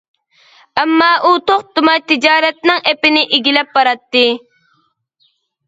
ئەمما 0.79 1.09
ئۇ 1.29 1.33
توختىماي 1.51 2.01
تىجارەتنىڭ 2.13 2.81
ئېپىنى 2.93 3.23
ئىگىلەپ 3.39 3.73
باراتتى. 3.79 4.27